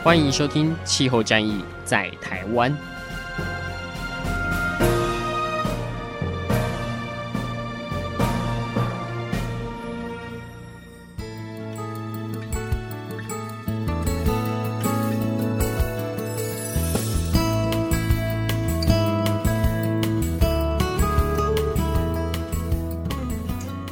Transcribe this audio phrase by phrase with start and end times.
[0.00, 2.72] 欢迎收听《气候战役在台湾》。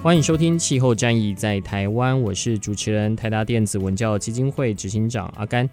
[0.03, 5.69] 欢迎收听《气候战役在台湾》，我是主持人台达电子文教基金会执行长阿甘。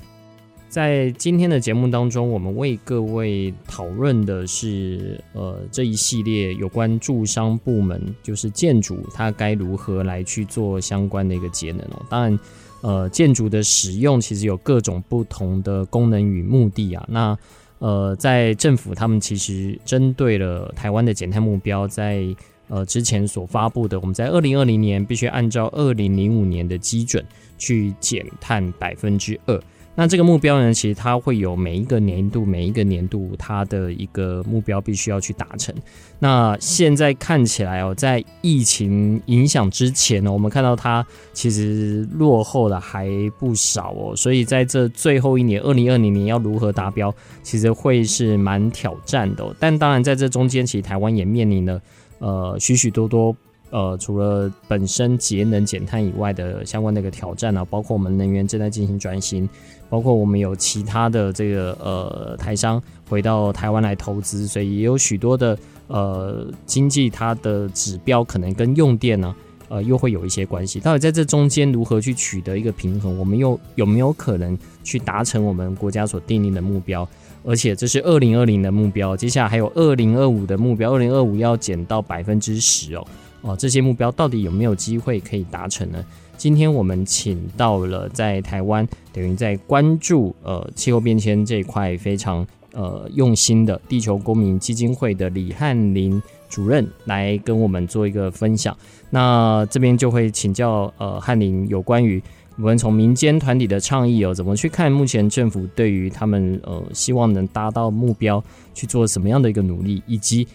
[0.73, 12.03] 在今天的节目当中，我们为各位讨论的是，呃，这一系列有关住商部门，就是建筑它该如何来去做相关的一个节能哦。
[12.09, 12.39] 当然，
[12.81, 17.05] 呃，建筑的使用其实有各种不同的功能与目的啊。
[17.07, 17.37] 那
[17.77, 22.25] 呃，在政府他们其实针对了台湾的减碳目标，在
[22.67, 27.23] 呃，之前所发布的，我们在二零二零年必须按照二零零五年的基准
[27.59, 29.61] 去减碳百分之二。
[29.95, 35.73] 那这个目标呢，其实它会有每一个年度、每一个年度它的一个目标必须要去达成。
[36.17, 44.15] 那现在看起来哦，在疫情影响之前呢，我们看到它其实落后的还不少哦。
[44.15, 47.13] 所以在这最后一年，二零二零年要如何达标，
[47.43, 49.55] 其实会是蛮挑战的。
[49.59, 51.79] 但当然，在这中间，其实台湾也面临了。
[52.19, 53.35] 呃，许许多多
[53.73, 59.49] 呃，除了本身节能减碳以外的相关的一个挑战啊，包括我们能源正在进行转型，
[59.89, 62.79] 包括我们有其他的这个呃台商
[63.09, 65.57] 回到台湾来投资，所以也有许多的
[65.87, 69.35] 呃经济它的指标可能跟用电呢
[69.69, 70.79] 呃又会有一些关系。
[70.79, 73.17] 到底在这中间如何去取得一个平衡？
[73.17, 77.09] 我们又有没有可能去达成我们国家所订定的目标？
[77.43, 83.05] 而且这是二零二零的目标，接下来还有二零二五的目标，二零二五要减到百分之十哦
[83.43, 86.03] 哦，这些目标到底有没有机会可以达成呢？
[86.37, 98.75] 今天我们请到了在台湾等于在关注呃气候变迁这一块非常呃用心的地球公民基金会的李翰林主任来跟我们做一个分享。
[99.09, 102.21] 那这边就会请教呃翰林有关于。
[102.55, 108.43] 我们从民间团体的倡议哦，怎么去看目前政府对于他们呃希望能达到目标
[108.75, 110.47] 去做什么样的一个努力，以及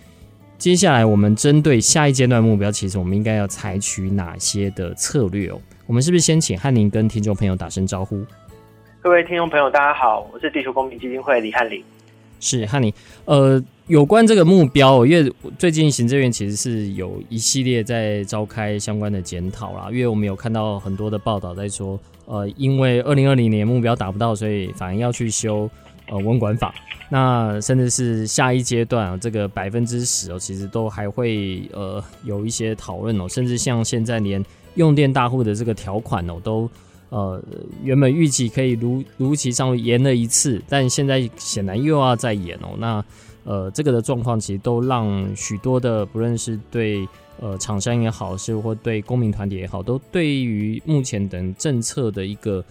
[0.58, 5.60] 接下来我们针对下一阶段目标，其实我们应该要采取哪些的策略哦？
[5.86, 8.26] 我们是不是先请汉林跟听众朋友打声招呼？
[9.00, 11.80] 各位听众朋友，大家好，我是地球公民基金会李翰林。
[12.40, 12.92] 是翰林，
[13.24, 13.62] 呃。
[13.86, 19.88] 有关这个目标，因为最近行政院其实是有一系列在召开相关的检讨啦。
[19.90, 25.70] 因为我们有看到很多的报道在说，呃，因为二零二零年目标达不到，所以反而要去修
[26.10, 26.74] 呃温管法。
[27.10, 33.26] 那甚至是下一阶段啊，这个百分之十哦，其实都还会呃有一些讨论哦。
[33.28, 36.68] 甚至像现在连用电大户的这个条款哦，都
[37.08, 37.42] 呃
[37.82, 42.76] 原本预期可以如如期上延了一次，但现在显然又要再延哦。
[42.78, 43.02] 那
[43.44, 47.08] 呃，这个的状况其实都让许多的，不论是对
[47.40, 52.62] 呃厂商也好，是或对公民团体也好，都对于目前等政策的一个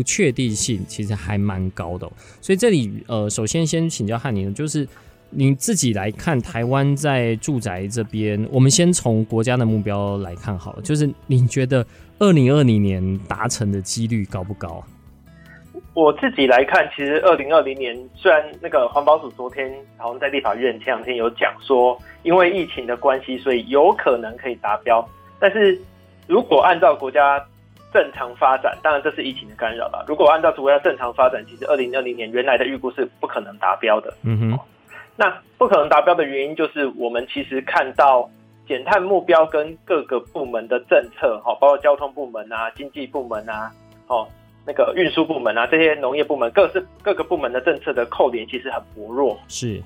[0.00, 2.10] 不确定性，其实还蛮高的。
[2.40, 4.88] 所以这里呃，首先先请教汉宁，就是
[5.28, 11.86] 你自己来看台湾在住宅这边，我们先从国家的目标来看好了，就是你觉得
[12.18, 14.82] 二零二零年达成的几率高不高？
[15.92, 25.06] 我自己来看，其实二零二零年虽然那个环保署昨天好像在立法院前两天有讲说，因为疫情的关系，所以有可能可以达标。
[25.38, 25.78] 但是
[26.26, 27.44] 如果按照国家
[27.92, 30.04] 正常发展，当然这是疫情的干扰了。
[30.08, 34.12] 如果按照国家正常发展，其实二零二零年原来的预估是不可能达标的。
[34.22, 34.58] 嗯哼。
[35.16, 38.30] 那不可能达标的原因就是我们其实看到
[38.66, 43.70] 减碳目标跟各个部门的政策，哈，包括交通部门啊、经济部门啊，
[44.06, 44.28] 哦。
[44.66, 49.82] 那个运输部门啊，这些农业部门，各是各个部门的政策的扣连其实很薄弱，是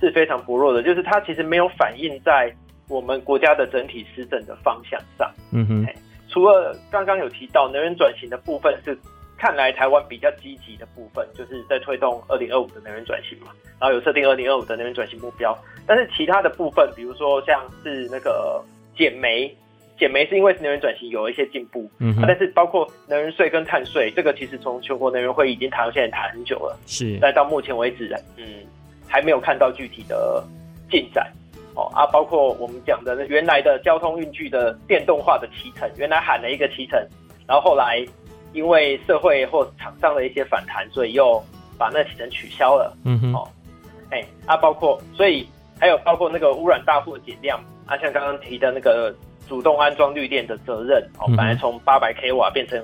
[0.00, 2.50] 是非常薄弱的，就是它其实没有反映在
[2.88, 5.28] 我们国家的整体施政的方向上。
[5.52, 5.86] 嗯哼，
[6.34, 8.98] 除了刚刚有提到能源转型的部分，是
[9.38, 18.60] 看来台湾比较积极的部分，就是在推动二零二五的能源转型嘛，然后有设定二零二五的能源转型目标，但是其他的部分，比如说像是那个
[18.96, 19.56] 减煤。
[19.96, 28.44] 减煤是因为能源转型有一些进步，嗯、啊，但是包括能源税跟碳税，这个其实从全国能源会议已经谈到现在谈很久了，是，但到目前为止，嗯，
[29.06, 30.44] 还没有看到具体的
[30.90, 31.32] 进展。
[31.74, 36.98] 哦啊，包括我们讲的原来的交通运具的电动化的提成，原来喊了一个提成，
[37.48, 38.04] 然后后来
[38.52, 41.42] 因为社会或厂商的一些反弹，所以又
[41.76, 42.96] 把那提成取消了。
[43.04, 43.48] 嗯哼，哦，
[44.10, 45.48] 哎、欸、啊，包括所以
[45.80, 49.12] 还有包括那个污染大户的减量啊，像刚刚提的那个
[49.48, 52.80] 主动安装绿电的责任哦，本来从八百 k 瓦变成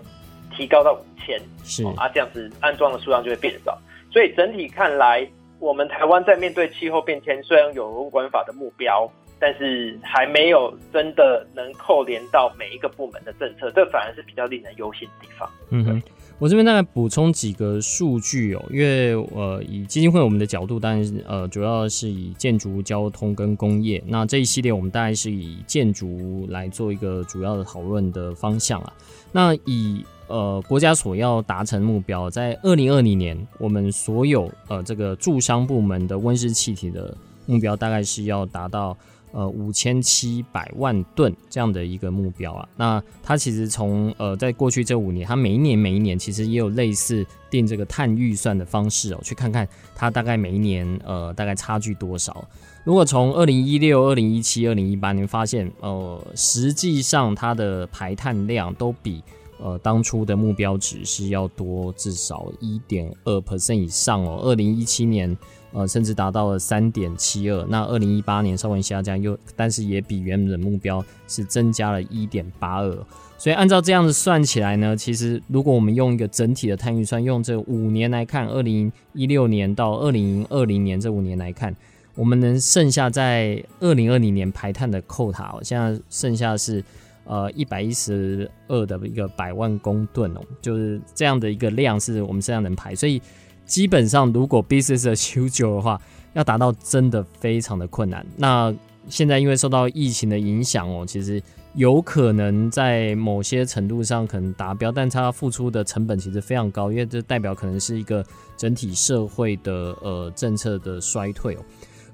[0.56, 3.78] 提高到五千，是啊，这样子安装的数量就会变少，
[4.12, 5.24] 所以整体看来。
[5.60, 9.08] 我们台湾在面对气候变迁，虽然有温管法的目标，
[9.38, 15.48] 但是还没有真的能扣连到每一个部门的政策，这反而是比较令人忧心的地方。
[15.68, 16.02] 嗯哼，
[16.38, 24.02] 我这边大概补充几个数据哦，因为呃，以基金会我们的角度，当然是呃，主要是以建筑、交通跟工业。
[24.06, 28.92] 那这一系列我们大概是以建筑来做一个主要的讨论的方向啊。
[29.30, 37.12] 那以呃，国家所要达成目标，在二零二零年，我们所有呃这个驻商部门的温室气体的
[37.46, 38.96] 目标，大概是要达到
[39.32, 42.68] 呃五千七百万吨这样的一个目标啊。
[42.76, 49.66] 那它其实从呃在过去这五年，它每一年每一年其实也有类似定这个碳预算的方式哦，去看看
[49.96, 52.44] 它大概每一年呃大概差距多少。
[52.84, 59.22] 如果从二零一六、二零一七、二零一八年发现，呃，实际上它的排碳量都比。
[59.62, 64.40] 呃，当初的目标值是要多至少一点二 percent 以上哦。
[64.42, 65.36] 二零一七年，
[65.72, 67.66] 呃，甚至达到了三点七二。
[67.68, 73.06] 那二零一八年稍微下降，又但是也比原本的目标是增加了一点八二。
[73.36, 81.74] 所以按照这样子算起来呢，其实如果我们用一个整体的碳预算，用这五年来看，二零一六年到二零二零年这五年来看，
[82.14, 86.82] 我们能剩下在二零二零年排碳的扣塔哦，现在剩下是。
[87.30, 93.22] 呃，一百一十二的一个百万公吨哦，就是这样的一个量是我们现在能排，所以
[93.64, 96.00] 基本上如果 business as usual 的话，
[96.32, 98.26] 要达到真的非常的困难。
[98.36, 98.74] 那
[99.08, 101.40] 现在因为受到疫情的影响哦，其实
[101.74, 108.26] 有可能在某些程度上可能达标，但它付出的成本其实非常高，因为这代表可能是一个
[108.56, 111.60] 整体社会的呃政策的衰退哦。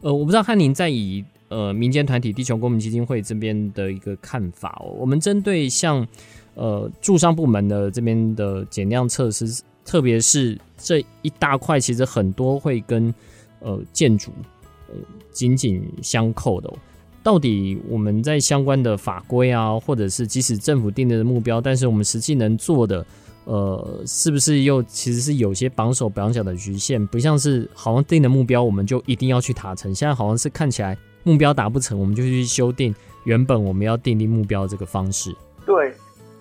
[0.03, 1.25] 呃，我不知道汉宁在以。
[1.49, 6.05] 呃，民间团体地球公民基金会这边的一个看法哦，我们针对像
[6.55, 13.15] 呃住商部门的这边的减量措施，特别是这一大块，其实很多会跟
[13.61, 14.33] 呃建筑
[15.31, 16.69] 紧紧相扣的。
[17.23, 23.07] 到底我们在相关的法规啊，或者是即使政府定的目标，但是我们实际能做的，
[23.45, 27.07] 呃，是不是又其实是有些绑手绑脚的局限？
[27.07, 29.95] 不像是好像定的目标，我们就一定要去达成。
[29.95, 30.97] 现在好像是看起来。
[31.26, 32.94] 目标达不成，我们就去修订
[33.25, 35.34] 原本我们要订立目标这个方式。
[35.67, 35.93] 对，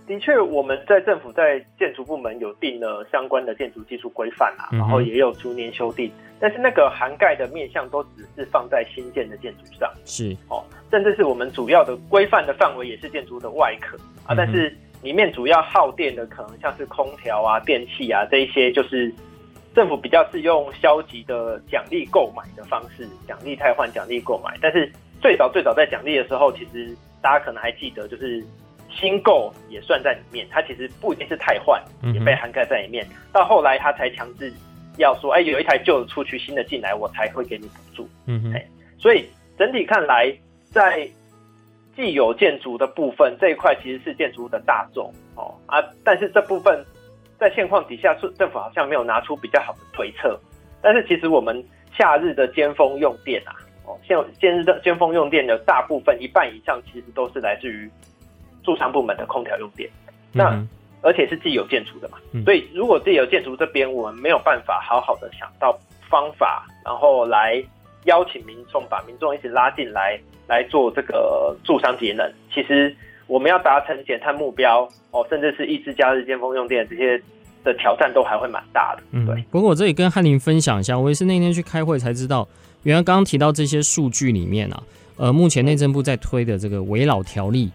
[0.06, 13.98] 的确，我们在政府在建筑部门有定了相关的建筑技术规范啊，然后也有逐年修订，但是那个涵盖的面向都只是放在新建的建筑上，是哦，甚至是我们主要的规范的范围也是建筑的外壳
[14.28, 14.72] 啊，但是
[15.02, 19.12] 里面主要耗电的可能像是空调啊、电器啊这一些就是。
[19.76, 24.58] 政府比较是用消极的奖励购买的方式，奖励汰换，奖励购买。
[24.62, 24.90] 但是
[25.22, 28.42] 最早最早在奖励的时候，其实大家可能还记得，就是
[28.90, 30.48] 新购也算在里面。
[30.50, 31.84] 它其实不一定是汰换，
[32.14, 33.06] 也被涵盖在里面。
[33.34, 34.50] 到后来，他才强制
[34.98, 38.10] 要说，哎，有一台旧的出去，新的进来，我才会给你补助。
[38.28, 38.54] 嗯哼。
[38.98, 39.26] 所以
[39.58, 40.34] 整体看来，
[40.72, 41.06] 在
[41.98, 46.86] 既有建筑的部分这一块，其实是建筑的大众哦啊，但是这部分。
[47.38, 50.40] 在现况底下，政府好像没有拿出比较好的对策。
[50.82, 51.64] 但是其实我们
[51.98, 53.52] 夏日的尖峰用电啊，
[53.86, 57.90] 哦，现现日的尖峰用电的大部分一半以上，其实都是来自于
[58.64, 59.90] 住商部门的空调用电。
[60.32, 60.62] 那
[61.02, 65.78] 而且是既有建筑的嘛，所以如果既有建筑这边我们没有办法好好的想到
[66.10, 67.64] 方法，然后来
[68.06, 72.96] 邀请民众，把民众一起拉进来来做这个住商节能，其实。
[73.28, 77.20] 我们要达成减碳目标哦，甚至是抑制假日尖峰用电这些
[77.64, 79.04] 的挑战都还会蛮大的。
[79.12, 79.44] 嗯，对。
[79.50, 82.48] 不过我这里跟翰林分享一下，我也是那天去开会才知道，
[82.84, 84.84] 原来刚刚提到这些数据里面啊，
[85.18, 87.72] 呃，目前内政部在推的这个围老条例，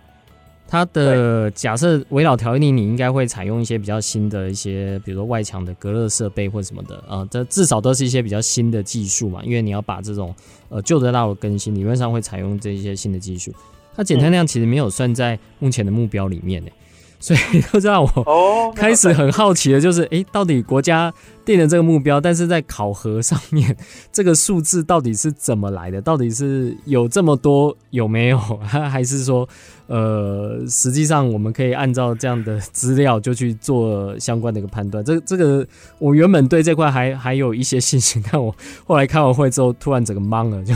[0.69, 10.33] 它的假设围老条例你应该会采用一些比较新的一些，比如说外墙的隔热设备或什么的啊，这、呃、至少都是一些比较新的技术嘛，因为你要把这种
[10.69, 13.53] 呃旧的大楼更新，理论上会采用这些新的技术。
[13.95, 16.71] 它减碳量其实没有算在目前的目标里面呢，
[17.19, 21.13] 所以就让我 开始很好奇的，就是哎，到底国家
[21.45, 23.77] 定了这个目标，但是在考核上面，
[24.13, 26.01] 这个数字到底是怎么来的？
[26.01, 28.39] 到底是有这么多有没有？
[28.63, 29.47] 还是说，
[29.91, 35.05] 呃，实际上我们可以按照这样的资料就去做相关的一个判断？
[35.05, 35.67] 这这个
[35.99, 38.55] 我原本对这块还还有一些信心， 但我
[38.87, 40.73] 后来开完会之后，突然整个懵了，就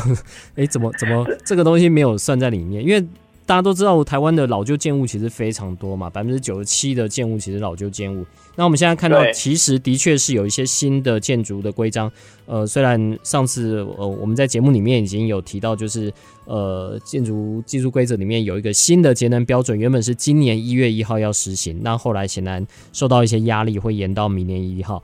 [0.56, 2.82] 哎，怎么怎么这个东西没有算在里面？
[2.82, 3.06] 因为
[3.46, 8.24] 大家都知道，台湾的老旧建物其实非常多嘛，百分之九十七的建物其实老旧建物。
[8.56, 12.10] 那我们现在看到，其实的确是有一些新的建筑的规章。
[12.46, 16.12] 呃，虽然上次呃我们在节目里面已经有提到，就是
[16.46, 25.02] 呃建筑技术规则里面有一个新的节能标准，原本是今年一月一号要实行，那后来显然受到一些压力，会延到明年一号。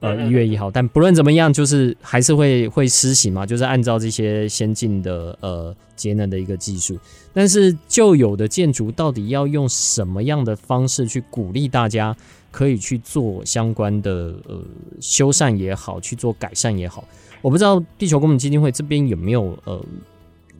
[0.00, 6.98] 呃，一月一号，但不论怎么样，就是还是会会施行嘛，就是按照这些先进的呃节能的一个技术。
[7.32, 12.16] 但是旧有的建筑到底要用什么样的方式去鼓励大家
[12.50, 14.60] 可以去做相关的呃
[15.00, 17.04] 修缮也好，去做改善也好？
[17.42, 19.84] 我不知道地球公民基金会这边有没有呃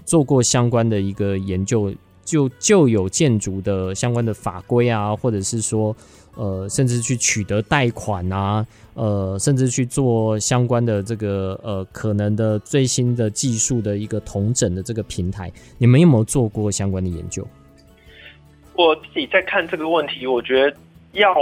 [0.04, 1.92] 做过相关的一个研究，
[2.24, 5.96] 就旧有建筑的相关的法规啊，或者是说。
[6.36, 17.46] 呃，甚至去取得贷款啊，呃，甚至去做相关的这个呃可能的最新的技术的一个同整的这个平台，你们有没有做过相关的研究？
[18.74, 20.76] 我自己在看这个问题，我觉得
[21.12, 21.34] 要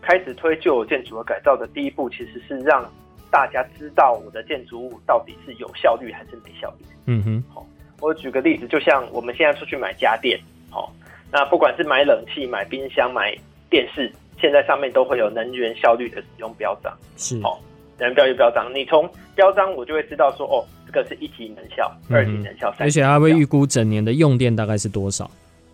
[0.00, 2.90] 开始推旧有建筑的改造的第一步，其实是让
[3.30, 6.86] 大家知道我的建筑物到底是有效率还是没效率。
[7.06, 7.66] 嗯哼，好，
[8.00, 10.90] 我举个例子，就像我们现在出去买家电，好，
[11.30, 13.36] 那不管是买冷气、买冰箱、买
[13.70, 17.36] 电视，现在上面都会有能源效率的使用标章，是。
[17.44, 17.56] 哦，
[17.98, 25.30] 能源标率标章，你从标章我就会知道说，哦，这个是一级能效，嗯、二级能效，而且它会预估整年的用电大概是多少？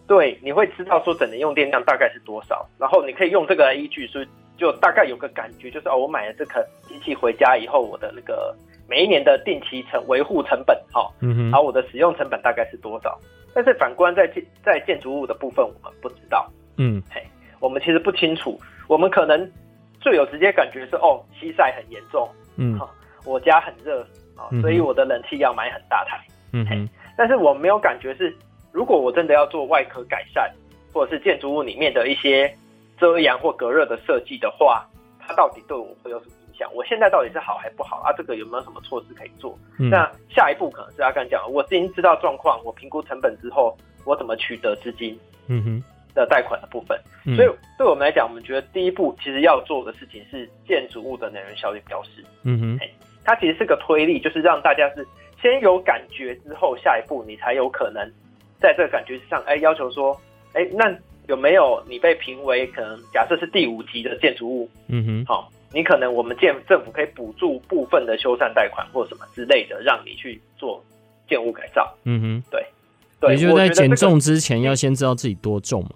[0.07, 8.55] 对，你会知道说整年用电量大概是多少，然后你可以用这个来依据，所以就大概有个感觉，就是哦，我买了这个机器回家以后，我的那个
[8.89, 13.19] 每一年的定期成维护成本，哈、哦，嗯哼，然后我的使用成本大概是多少？
[13.55, 17.21] 但是反观在建在建筑物的部分，我们不知道，嗯，嘿。
[17.61, 19.51] 我们其实不清楚，我们可能
[20.01, 22.79] 最有直接感觉是哦，西晒很严重，嗯，
[23.25, 24.03] 我家很热
[24.37, 26.19] 啊，所以我的冷气要买很大台，
[26.53, 28.35] 嗯哼，但是我没有感觉是，
[28.73, 30.53] 如果我真的要做外壳改善，
[30.93, 32.55] 或者是建筑物里面的一些
[32.99, 34.87] 遮阳或隔热的设计的话，
[35.19, 36.71] 它到底对我会有什么影响？
[36.75, 38.13] 我现在到底是好还不好啊？
[38.17, 39.59] 这个有没有什么措施可以做？
[39.79, 45.19] 嗯、那下一步可能是阿甘讲，我已经知道状况，我评估成本之后，我怎么取得资金？
[45.49, 45.85] 嗯哼。
[46.17, 46.99] 的贷款的部分，
[47.37, 52.25] 所以对我们来讲，我们觉得第一步其实要做的事情是建筑物的能源效率标示。
[52.43, 52.81] 嗯哼，
[53.23, 55.07] 它其实是个推力，就是让大家是
[55.41, 58.03] 先有感觉之后，下一步你才有可能
[58.59, 60.19] 在这个感觉之上，哎，要求说，
[60.55, 60.93] 哎，那
[61.29, 64.71] 有没有你被评为可能假设是第五级的建筑物？
[64.89, 70.83] 嗯哼，好，你可能我们建政府可以补助部分的修缮贷款或什么之类的，让你去做
[71.29, 71.95] 建物改造。
[72.05, 72.65] 嗯哼，对，
[73.21, 75.91] 对，也就是在减重之前要先知道自己多重嘛。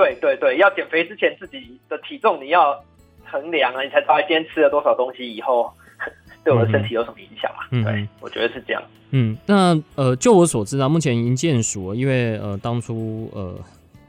[0.00, 2.82] 对对对，要减肥之前自己的体重你要
[3.22, 5.70] 衡量啊，你才知道今天吃了多少东西，以后
[6.42, 7.66] 对我的身体有什么影响嘛？
[7.70, 8.82] 嗯，对，我觉得是这样。
[9.10, 13.54] 嗯，那呃，就我所知啊，目前营建署因为呃当初呃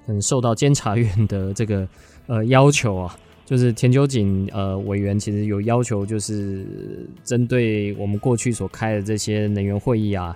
[0.05, 1.85] 很受到监察院的这个
[2.27, 6.65] 呃要求啊，就是田秋瑾呃委员其实有要求，就是
[7.25, 10.33] 针对我们过去所开的这些能源会议啊。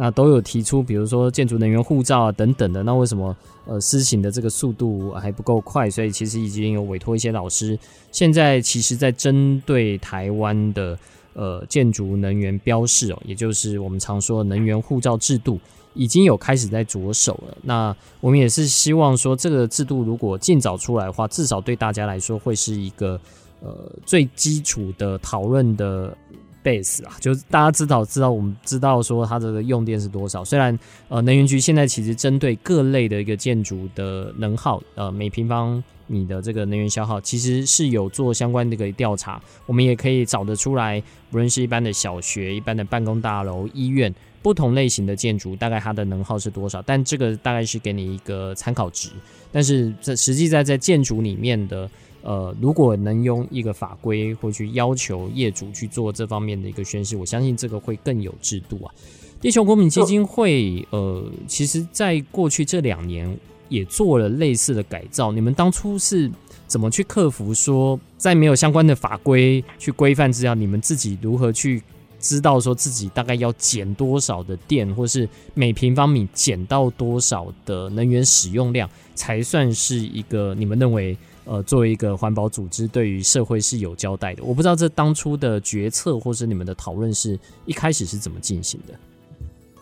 [0.00, 3.36] 那都有提出，比如说建筑能源护照啊等等的，那为什么
[3.66, 5.90] 呃施行的这个速度还不够快？
[5.90, 7.76] 所以其实已经有委托一些老师，
[8.12, 10.96] 现在其实在针对台湾的
[11.34, 15.58] 呃建筑能源标示哦，也就是我们常说能源护照制度，
[15.94, 17.58] 已经有开始在着手了。
[17.62, 23.20] 那我们也是希望说，这个制度如果尽早出来的话，至少对大家来说会是一个
[23.60, 26.16] 呃最基础的讨论的。
[26.64, 30.44] Base 啊，就是大家知道知道，我们知道说它这个用电是多少。
[30.44, 30.76] 虽然
[31.08, 39.40] 呃，能源局现在其实针对各类的一个建筑的能耗，呃，每平方米的这个能源消耗，其实是有做相关的一个调查。
[39.66, 46.82] 我们也可以找得出来，不论是一般的小学、一般的办公大楼、医院，不同类型的建筑，大概它的能耗是多少。
[46.82, 49.10] 但这个大概是给你一个参考值。
[49.50, 51.88] 但是在实际在在建筑里面的。
[52.22, 58.92] 呃，如果能用一个法规或去要求业主去做这方面的一个宣示，我相信这个会更有制度啊。
[59.40, 65.30] 地球公民基金会，呃，其实在过去这两年也做了类似的改造。
[65.30, 66.28] 你们当初是
[66.66, 71.80] 怎么去克服说，在没有相关的法规去规范之下，你们自己如何去
[72.18, 81.16] 知道说自己大概要减多少的电，或是每平方米减到多少的能源使用量，才算是一个你们认为
[81.48, 84.44] 呃作为一个环保组织对于社会是有交代的？
[84.44, 88.94] 我不知道这当初的决策或是你们的讨论是一开始是怎么进行的。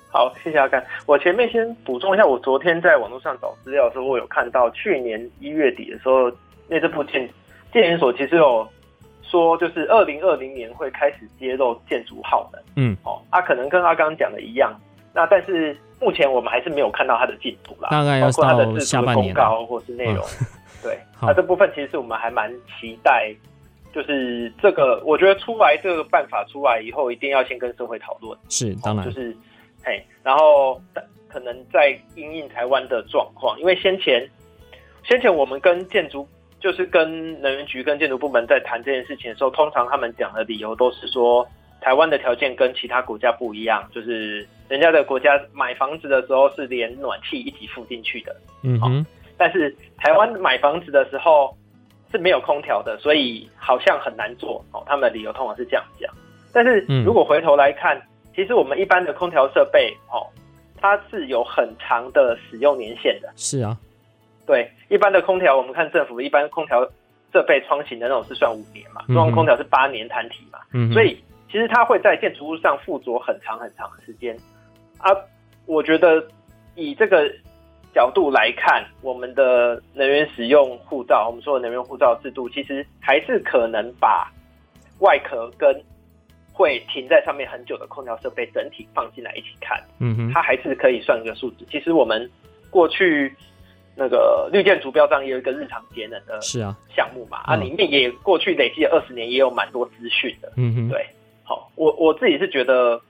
[0.09, 0.83] 好，谢谢阿甘。
[1.05, 6.33] 我前面先补充一下，我昨天在网络上找资料的时候，我有看到去年一月底的时候，
[6.69, 7.29] 那这部建
[7.71, 8.67] 建研所其实有
[9.23, 12.63] 说，就是二零二零年会开始揭露建筑耗能。
[12.77, 14.75] 嗯，哦，啊，可能跟阿刚讲的一样。
[15.13, 20.25] 那但是目前我们还是没有看到它的进度啦，大概要到下半年，公告或是内容。
[20.87, 23.35] 嗯、对，那这部分其实是我们还蛮期待，
[23.93, 28.39] 就是这个，我觉得出来这个办法出来以后，一定要先跟社会讨论。
[28.49, 29.37] 是，当然，哦、就是。
[29.85, 30.83] 嘿，然后
[31.29, 34.29] 可能在因应台湾的状况，因为先前
[35.05, 36.29] 先前我们跟建筑
[36.59, 41.47] 就是跟能源局跟建筑部门在谈这件事情的时候，通常他们讲的理由都是说
[41.81, 51.57] 台湾的条件跟其他国家不一样，就是人家的国家买房子的时候是连暖气一起付进去的，嗯哼、哦，但是台湾买房子的时候
[52.11, 54.83] 是没有空调的，所以好像很难做哦。
[54.87, 56.13] 他们的理由通常是这样讲，
[56.53, 58.01] 但是如果回头来看。
[58.37, 60.29] 其实我们一般的空调设备，哦，
[60.79, 63.33] 它是有很长的使用年限的。
[63.35, 63.75] 是啊，
[64.47, 66.87] 对，一般的空调，我们看政府一般空调
[67.33, 71.19] 设备窗型的那种是算五年嘛，中央空调是八年摊体嘛，嗯，所以
[71.51, 74.37] 其实它会在建筑物上附着很长很长的时间
[74.99, 75.11] 啊。
[75.65, 76.23] 我觉得
[76.75, 77.33] 以这个
[77.97, 84.31] 角度来看，我们的能源使用护照，我们说的能源护照制度，其实还是可能把
[85.01, 85.75] 外壳跟
[86.53, 91.67] 会停在上面很久的空调设备整体放进来一起看，嗯哼，它还是可以算一个数字。
[91.71, 92.31] 其实我们
[92.69, 93.35] 过去
[93.97, 96.77] 那个绿建筑标章也有一个日常节能的是啊。
[96.95, 101.07] 项目嘛，啊，啊里面也过去累积了二十年，也有蛮多资讯的，嗯哼，对，
[101.45, 103.01] 好，我我自己是觉得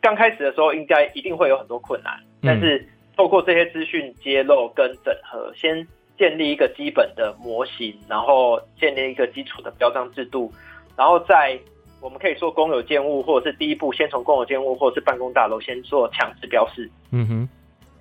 [0.00, 2.84] 刚开始的时候应该一定会有很多困难，但是
[3.20, 5.86] 透过这些资讯揭露跟整合，先
[6.16, 10.50] 建立一个基本的模型，然后建立一个基础的标章制度，
[10.96, 11.60] 然后再。
[12.02, 17.48] 我们可以说公有建物，或者是第一步先从公有建物或者是办公大楼先做强制标示，嗯哼，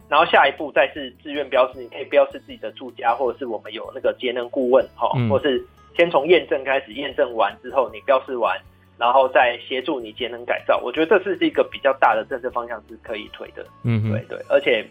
[0.08, 5.62] 然后下一步再是自愿标示，你可以标示自己的住家，或者是我们有那个节能顾问，哈、嗯，或是
[5.98, 8.58] 先从验证开始，验证完之后你标示完，
[8.98, 10.78] 然后再协助你节能改造。
[10.82, 14.90] 我觉得这是一个比较大的政策方向是可以推的，嗯哼，对对，而且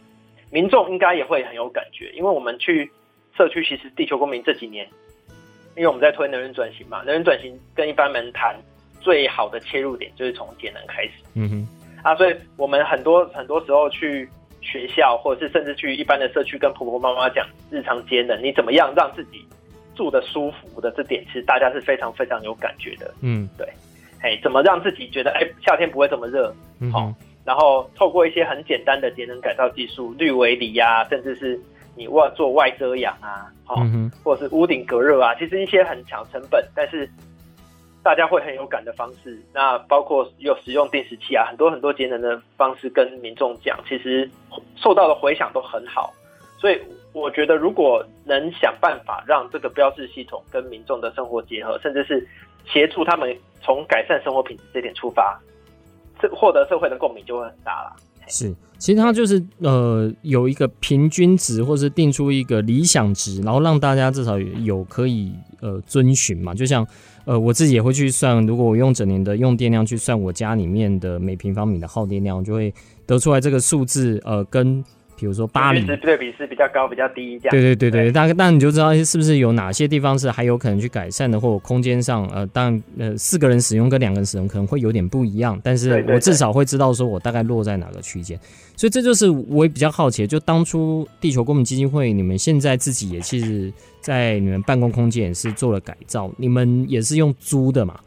[0.50, 2.90] 民众应该也会很有感觉，因为我们去
[3.36, 4.86] 社区，其实地球公民这几年，
[5.76, 8.56] 因为我们在推能源转型嘛，能源转型跟一般人谈。
[9.00, 11.12] 最好的切入点就是从节能开始。
[11.34, 11.68] 嗯哼，
[12.02, 14.28] 啊，所以我们很多很多时候去
[14.60, 19.46] 学校，或者是甚至去一般的社区，跟婆婆妈妈讲日常节能，你怎么样让自己
[19.94, 23.14] 住的舒服的这点，其实大家是非常非常有感觉的。
[23.22, 23.66] 嗯，对，
[24.20, 26.52] 哎，怎么让自己觉得哎夏天不会这么热？
[26.80, 27.14] 嗯，好，
[27.48, 31.58] 然后透过一些很简单的节能改造技术，绿围篱呀，甚至是
[31.96, 33.76] 你外做外遮阳啊，好，
[34.22, 37.08] 或者是屋顶隔热啊，其实一些很小成本，但是。
[38.00, 44.30] 大家会很有感的方式，那包括有使用定时器啊，很多很多节能的方式跟民众讲，其实
[44.76, 46.14] 受到的回响都很好。
[46.58, 46.80] 所以
[47.12, 52.26] 我觉得，如果能想办法让这个标志系统跟民众的生活结合，甚至是
[52.64, 55.38] 协助他们从改善生活品质这点出发，
[56.20, 57.96] 这获得社会的共鸣就会很大了。
[58.26, 66.86] 是，其实它就是呃有一个平均值，或是定出一个理想值，然后让大家至少有可以呃遵循嘛，就像。
[67.24, 72.72] 呃，我自己也会去算，如果我用整年的用电量去算我家里面的每平方米的耗电量，就会
[73.04, 74.18] 得出来这个数字。
[74.24, 74.82] 呃，跟
[75.18, 77.50] 比如说巴黎对比是比较高，比较低这样。
[77.50, 88.38] 对对对对，大概那你就知道是不是有哪些地方是还有可能去改善的，或者空间上，呃，当然呃四个人使用跟两个人使用可能会有点不一样，但是我至少会知道说我大概落在哪个区间。
[88.76, 93.72] 所以这就是我也比较好奇，就当初地球公民基金会，你们现在自己也其实。
[94.00, 97.98] 在你们办公空间也是做了改造，你们也是用租的嘛？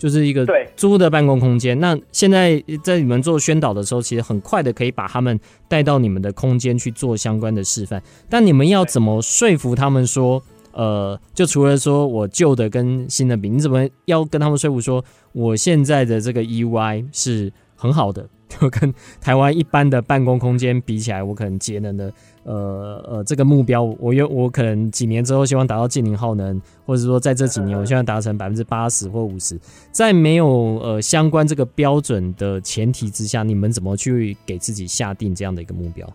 [0.00, 1.78] 就是一个租的办公空间。
[1.78, 8.02] 那现在在你们做宣导的时候，其实很快的可以把他们带到你们的空间去做相关的示范。
[8.28, 18.26] 但你们要怎么说服他们说，呃，就除了说我旧的跟新的比，你怎么要跟他们说服说，我现在的这个 EUI 是很好的？
[18.50, 22.12] 就跟台湾一般的办公空间比起来，我可能节能的。
[22.42, 29.60] 呃呃，这个目标，我有我可能几年之后希望达到近零耗能，或者说在这几年，我希望达成百分之八十或五十。
[29.92, 30.46] 在没有
[30.82, 36.08] 呃相关这个标准的前提之下，你们怎么去给自己下定这样的一个目标？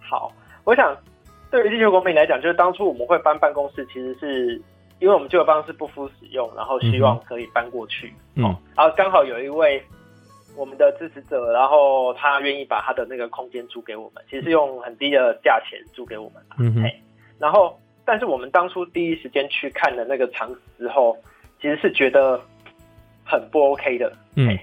[0.00, 0.32] 好，
[0.64, 0.94] 我想
[1.52, 4.60] 对于地球公民来讲，就是当初我们会搬办公室，其实是
[4.98, 8.12] 因为我们旧的办公室不敷使用，然后希望可以搬过去。
[8.34, 8.42] 嗯，
[8.76, 9.80] 然后刚好有一位
[10.56, 16.42] 我们的支持者，然后他愿意把他的那个空间租给我们，其实是用很低的价钱租给我们。
[16.58, 16.90] 嗯哼。
[17.38, 21.16] 然后，但是我们当初第一时间去看的那个场址之后，
[21.62, 22.38] 其实是觉得
[23.24, 24.12] 很不 OK 的。
[24.36, 24.58] 嗯。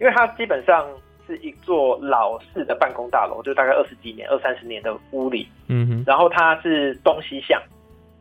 [0.00, 0.88] 因为它基本上
[1.26, 5.46] 是一座老式的办公大楼，就大概二十几年、二三十年的屋里。
[5.68, 6.04] 嗯哼。
[6.06, 7.60] 然后它是东西向，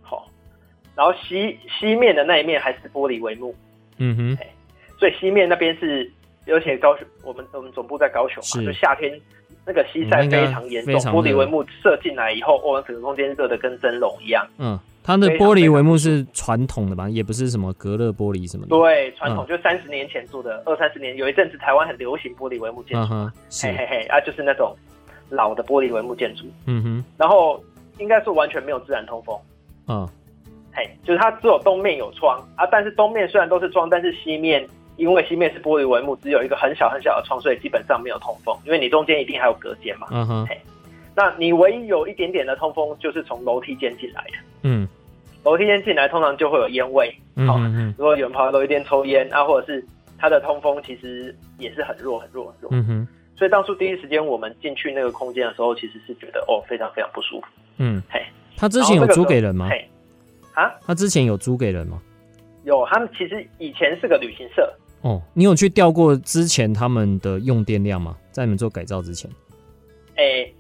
[0.02, 0.28] 好，
[0.96, 3.56] 然后西西面的那一面还是玻璃帷幕。
[3.98, 4.38] 嗯哼。
[4.98, 6.12] 所以西面那边是。
[6.48, 9.20] 而且高雄，我们我们总部在高雄嘛，就夏天
[9.66, 14.46] 那个西晒非常严重，玻璃帷幕射进来以后，哦，整个空间热的跟蒸笼一样。
[14.58, 17.08] 嗯，它的玻璃帷幕是传统的吧？
[17.08, 18.70] 也不是什么隔热玻璃什么的。
[18.70, 24.76] 对，传统就三十年前做的，嗯、二三十年有一阵子台湾很流行玻璃帷幕建筑，嗯、嘿嘿嘿，啊，就是那种
[25.30, 26.46] 老的玻璃帷幕建筑。
[26.66, 27.64] 嗯哼，然后
[28.00, 29.38] 应该是完全没有自然通风。
[29.88, 30.10] 嗯，
[30.74, 34.68] 嘿，就是它只有东面有窗啊，但是东面虽然都是窗，但是西面。
[35.02, 38.56] 因为西面是玻璃帷幕，只有一个很小很小的窗，所以基本上没有通风。
[38.64, 40.08] 因为你中间一定还有隔间嘛。
[40.12, 40.48] 嗯哼。
[41.16, 44.38] 那你唯一有一点点的通风，就是从楼梯间进来的。
[44.62, 44.88] 嗯。
[45.44, 47.12] 楼梯间进来，通常就会有烟味。
[47.36, 47.96] 嗯嗯嗯。
[47.98, 49.84] 如果有人跑到楼梯间抽烟啊，或者是
[50.20, 52.70] 它的通风其实也是很弱很弱很弱。
[52.72, 53.08] 嗯哼。
[53.36, 57.48] 所以当初第一时间我们进去那个空间的时候，其实是觉得哦，非常非常不舒服。
[57.78, 58.02] 嗯。
[58.08, 58.22] 嘿。
[58.56, 59.68] 他之前有租给人吗？
[59.68, 59.84] 嘿。
[60.54, 60.72] 啊？
[60.86, 62.00] 他之前有租给人吗？
[62.64, 64.72] 有，他们其实以前是个旅行社。
[65.02, 68.16] 哦，你有去调过之前他们的用电量吗？
[68.32, 69.30] 在你们做改造之前？
[70.16, 70.54] 哎、欸，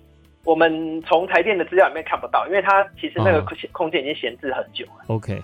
[0.43, 5.05] 我们从台电的资料里面看不到，因为它其实那个空间已经闲置很久了。
[5.07, 5.39] OK，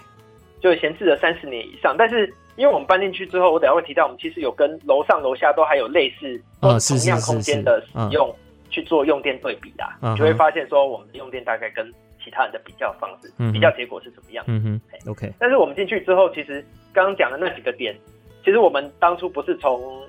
[0.60, 1.95] 就闲置了三十年以上。
[1.95, 8.36] 但是因为我们搬进去之后，我等下会提到，我们其实有跟楼上楼下都还有类似同样空间的使用
[8.71, 14.43] 去做用电对比啦，就会发现说我们的用电大概跟其他人的比较方式、比较结果是怎么样。
[14.47, 15.31] 嗯哼，OK。
[15.38, 17.95] 但是我们进去之后，其实刚刚讲的那几个点。
[18.43, 20.02] 其实我们当初不是从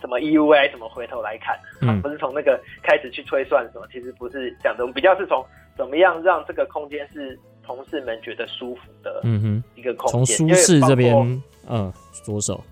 [0.00, 5.44] 什么 EUA 什么回头来看，嗯，不是从那个开始去推算什么，其实不是讲的，我们比较是从
[5.76, 10.36] 怎么样让这个空间是同事们觉得舒服的，嗯哼，一个空间。
[10.36, 11.92] 从舒适这边，嗯，
[12.24, 12.62] 着手。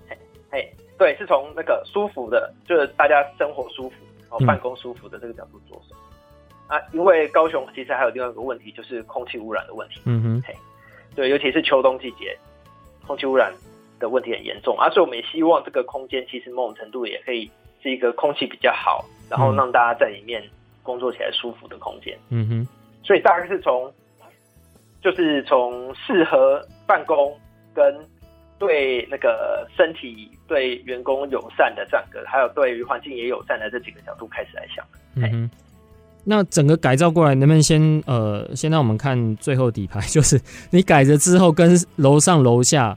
[0.50, 5.94] 嘿，对，是从那个舒服的，就是大家生活舒服，然后办公舒服的这个角度着手。
[6.68, 10.00] 嗯、啊，因为高雄其实还有另外一个问题，就是空气污染的问题。
[10.07, 10.54] 嗯哼，嘿，
[11.14, 12.37] 对，尤其是秋冬季节，
[13.07, 13.52] 空气污染。
[13.98, 17.50] 的问题很严重，啊、所以我们也希望这个空间其实某种程度也可以
[17.82, 20.42] 是一个空气比较好，然后让大家在里面
[20.82, 22.16] 工作起来舒服的空间。
[22.30, 22.68] 嗯哼，
[23.04, 23.92] 所以大概是从
[25.02, 27.37] 就是从适合办公
[27.74, 27.96] 跟
[28.58, 34.84] 对那个身体、对员工友善的这样个，还有对于环境也友善的这几个角度开始来想。
[35.14, 35.50] 嗯哼，
[36.24, 42.96] 那整个改造过来，能不能先呃，先让我们看最后底牌， 就是你改了之后跟楼上楼下。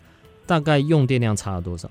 [0.51, 1.89] 大概用电量差了多少？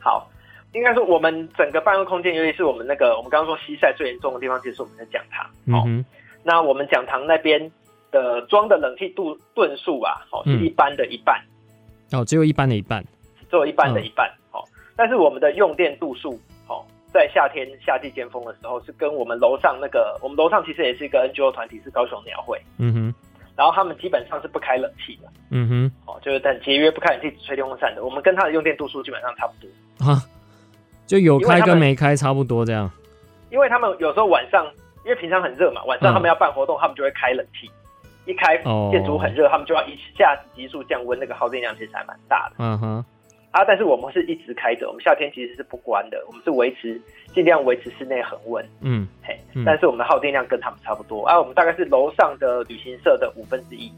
[0.00, 0.26] 好，
[0.72, 5.44] 应该说我们整个办公空间，尤其是我们那个我们刚刚说西晒最严重的地方，就是我们的讲堂。
[5.76, 6.02] 哦、嗯，
[6.42, 7.70] 那我们讲堂那边
[8.10, 11.38] 的装的冷气度吨数啊，哦，是一般的一半。
[12.12, 13.04] 哦，只有一般的一半，
[13.50, 14.26] 只有一般的一半。
[14.52, 22.58] 哦、嗯，但是我们的用电度数，哦，在夏天夏季尖峰的时候，是跟我们楼上那个，我们楼上其实也是一个 NGO 团体，是高雄鸟会。
[22.78, 23.14] 嗯哼。
[23.56, 28.04] 然后他们基本上是不开冷气的，嗯哼，哦，就是很节约，不开冷气，只吹电风扇的。
[28.04, 30.22] 我们跟他的用电度数基本上差不多啊，
[31.06, 32.90] 就有开跟没开差不多这样。
[33.50, 34.64] 因为他们有时候晚上，
[35.04, 37.70] 因为平常很热嘛，晚上他们要办活动，嗯、他们就会开冷气。
[38.24, 38.56] 一开
[38.92, 42.54] 建筑很热，他们就要一下子急速降温，那个耗电量其实还蛮大的。
[42.58, 43.04] 嗯哼。
[43.52, 43.64] 啊！
[43.64, 47.00] 但是我们是一直开着，我们夏天其实是不关的，我们是维持
[47.34, 48.66] 尽量维持室内恒温。
[48.80, 53.92] 嗯，嘿，但是我们的耗电量跟他们差不多啊，我们大概是楼上的旅行社的五分之一。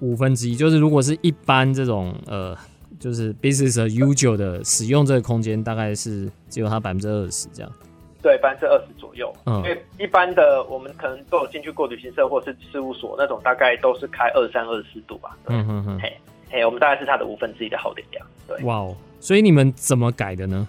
[0.00, 2.54] 五分之一就是如果是一般这种呃，
[2.98, 7.72] 就是 business usual 的使用这个空间，大概是只有它百分之二十这样。
[8.20, 9.32] 对，百分之二十左右。
[9.46, 15.36] 嗯，因为一般的我们可能都有进去过旅行社或是事务所那种，大概都是开二三二四度吧。
[15.46, 16.12] 嗯哼哼，嘿。
[16.50, 18.26] 嘿，我们大概是它的五分之一的耗电量。
[18.46, 18.96] 对，哇哦！
[19.20, 20.66] 所以你们怎么改的呢？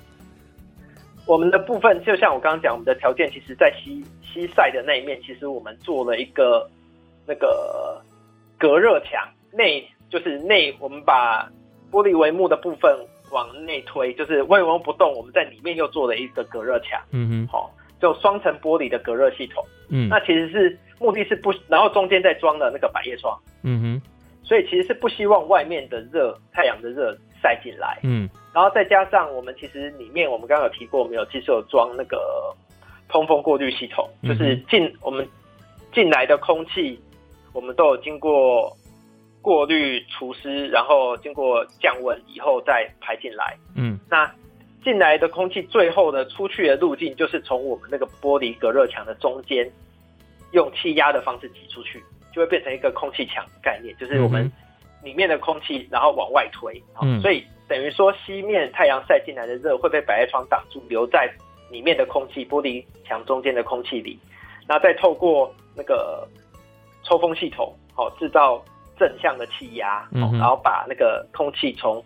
[1.28, 6.68] 我们的部分就像我刚刚讲，我们的条件其实，在西西晒的那一面，其实我们做了一个
[7.28, 8.02] 那个
[8.58, 11.48] 隔热墙，内就是内，我们把
[11.92, 12.98] 玻璃帷幕的部分
[13.32, 17.00] 往内推，就是玻璃帷幕不动，我们在里面又做了一个隔热墙。
[17.12, 19.64] 嗯哼，好，就双层玻璃的隔热系统。
[19.90, 23.38] 嗯，那其实是目的是不，然后中间再装了那个百叶窗。
[23.64, 24.02] 嗯哼。
[24.48, 32.18] 所以其实是不希望外面的热、太阳的热晒进来，嗯，然后再加上我们其实里面我们刚刚有提过，我们有其实有装那个
[33.10, 35.28] 通风过滤系统，就是进我们
[35.94, 36.98] 进来的空气，
[37.52, 38.72] 我们都有经过
[39.42, 44.34] 过滤除湿，然后经过降温以后再排进来，嗯，那
[44.82, 49.70] 进来的空气最后的出去的路径就是从我们那个玻璃隔热墙的中间，
[50.54, 52.02] 用气压的方式挤出去，
[52.38, 54.50] 就会变成一个空气墙概念，就是我们
[55.04, 61.28] 里面的空气然后往外推，嗯、所以等于说西面太阳晒进来的热会被百叶窗挡住，留在
[61.72, 64.20] 里面的空气玻璃墙中间的空气里，
[64.68, 66.28] 那再透过那个
[67.04, 68.64] 抽风系统，好制造
[69.00, 71.98] 正向的气压，嗯，然后把那个空气从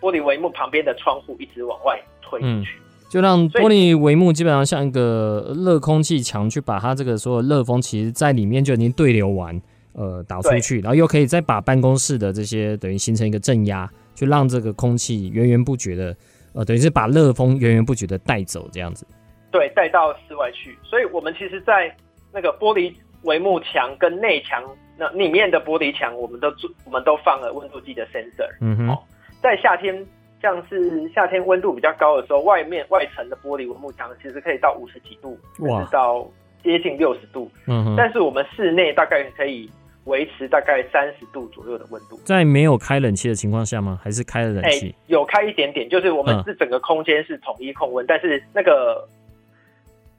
[0.00, 2.76] 玻璃帷幕旁边的窗户一直往外推出去。
[2.76, 9.60] 嗯就让玻璃帷幕基本上像一个热空气墙，去把它这个所有热风，其实在里面就已经对流完，
[9.94, 16.16] 呃，导出去，然后又可以再把办公室的这些等于形成一个镇压，去让这个空气源源不绝的，
[16.54, 19.06] 呃，等于是把热风源源不绝的带走，这样子。
[19.50, 20.78] 对，带到室外去。
[20.82, 21.94] 所以我们其实，在
[22.32, 22.92] 那个玻璃
[23.24, 24.62] 帷幕墙跟内墙
[24.96, 28.48] 那里面的玻璃墙，我们都做，我们都放了温度计的 sensor。
[28.60, 28.98] 嗯哼，
[29.42, 30.06] 在夏天。
[30.42, 36.28] 像是夏天温度比较高的时候，外面外层的玻璃帷幕墙其实可以到五十几度，甚至到
[36.64, 37.48] 接近六十度。
[37.68, 39.70] 嗯，但是我们室内大概可以
[40.04, 42.20] 维持大概三十度左右的温度。
[42.24, 44.00] 在没有开冷气的情况下吗？
[44.02, 44.86] 还是开了冷气？
[44.86, 49.06] 欸，有开一点点，就是我们是整个空间是统一控温，嗯，但是那个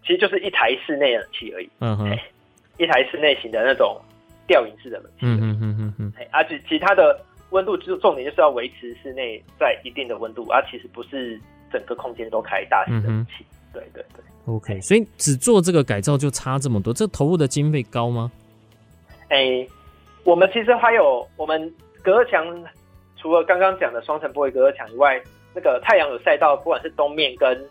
[0.02, 1.70] 其实就是一台室内冷气而已。
[1.80, 2.24] 嗯哼，欸，
[2.78, 4.00] 一台室内型的那种
[4.48, 5.20] 吊顶式的冷气。
[5.22, 7.20] 嗯嗯嗯嗯嗯，而且其他的。
[7.50, 11.40] 温度就重点就是要维持室内在一定的温度，而、啊、其实不是
[11.72, 13.46] 整个空间都开大型的冷气。
[13.72, 14.82] 对对对，OK。
[14.82, 18.32] 所以只做这个改造就差这么多，这投入的经费高吗？
[19.34, 19.70] 哎、欸，
[20.24, 22.46] 我们其实还有我们隔热墙，
[23.18, 25.20] 除了刚刚讲的双层玻璃隔热墙以外，
[25.56, 27.70] 那个太阳有晒到，不管是东面跟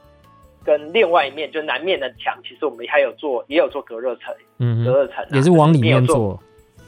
[0.64, 6.36] 跟另外一面，就南面的墙，其实我们还有做，也有做隔热层，嗯，隔热层、啊、也是往里面做，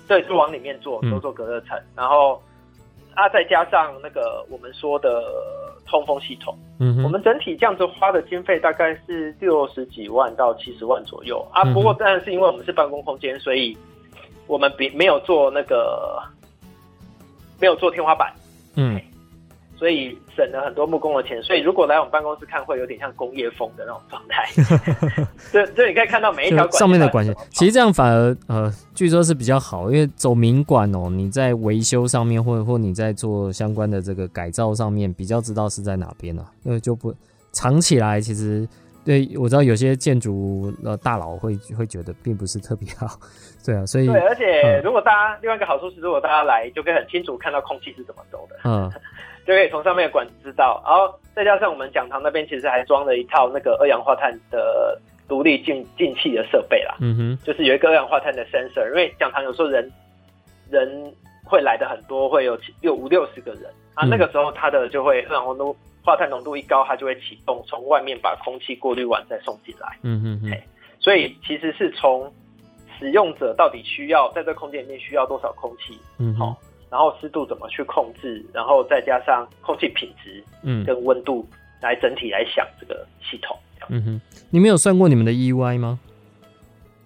[0.09, 2.43] 对，是往里面做，都做隔热层、嗯，然后。
[3.17, 5.23] 啊，再加上那个我们说的
[5.87, 11.63] 通风系统，嗯，我们整体这样子花的经费大概是六十几万到七十万左右啊。
[11.73, 13.79] 不过当然是因为我们是办公空间，所以
[14.47, 16.23] 我们比没有做那个
[17.61, 18.33] 没有做天花板，
[18.77, 19.01] 嗯。
[19.77, 24.49] 所以省了很多木工的钱，所以如果来我们办公室看，会有点像工业风的那种状态。
[25.53, 37.13] 对，所以你可以看到每一条上面的管线，其实这样反而呃，据说是比较好，因为走明管哦，你在维修上面，或者或你在做相关的这个改造上面，比较知道是在哪边啊，因为就不
[37.51, 38.67] 藏起来，其实
[39.05, 43.19] 对我知道有些建筑呃大佬会会觉得并不是特别好，
[43.65, 48.91] 对啊，所以对，而且如果大家、嗯、另外一个好处是，如果大家来就可以很清楚看到空气是怎么走的，嗯。
[49.47, 59.93] 就可以从上面的管子知道，然后再加上我们讲堂那边其实还装了一套那个二氧化碳的独立进进气的设备啦，嗯哼，就是有一个二氧化碳的 sensor，因为讲堂有时候人
[60.71, 61.13] 人
[61.45, 65.53] 会来的很多，会有六五六十个人啊，那个时候它的就会二氧化
[66.17, 70.59] 碳浓度一高，它就会启动从外面把空气过滤完再送进来，嗯哼哼，
[71.01, 72.31] 所以其实是从
[72.99, 76.57] 使用者到底需要在这空间里面需要多少空气，嗯，好。
[76.91, 81.45] 然后湿度怎么去控制，然后再加上空气品质，嗯，跟温度
[81.81, 83.57] 来整体来想这个系统。
[83.89, 85.99] 嗯哼，你们有算过你们的 EUI 吗？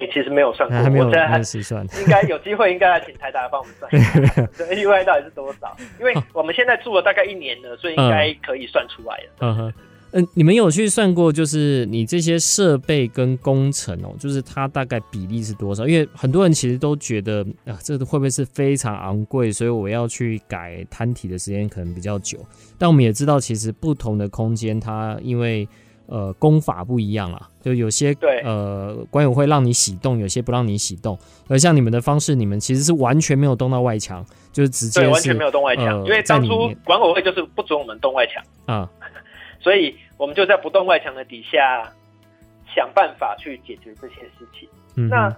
[0.00, 1.87] 你其实没有算过，还没有我现在还实算。
[2.00, 5.76] 应该有机会，应该来请台大帮我们算一下， 这 EUI 到底是多少？
[5.98, 9.24] 因为我们现在住了大概一年了，所以应该可以算出来了。
[9.40, 9.74] 嗯哼。
[10.11, 15.87] 嗯，你们有去算过，就是你这些设备跟工程哦，就是它大概比例是多少？
[15.87, 19.52] 因为很多人其实都觉得啊，这个会不会是非常昂贵？
[19.52, 22.38] 所以我要去改摊体的时间可能比较久。
[22.78, 25.68] 但我们也知道，其实不同的空间，它因为
[26.09, 31.16] 呃功法不一样啊，就有些对呃管委会让你洗动，有些不让你洗动。
[31.49, 38.90] 而像你们的方式，你们其实是完全没有动到外墙，就是直接是完全没有动外墙，呃，因为当初管委会就是不准我们动外墙啊。
[39.61, 41.92] 所以，我们就在不动外墙的底下
[42.75, 44.68] 想办法去解决这些事情。
[44.97, 45.37] 嗯、那